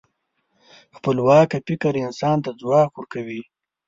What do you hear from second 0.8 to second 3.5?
خپلواکه فکر انسان ته ځواک ورکوي.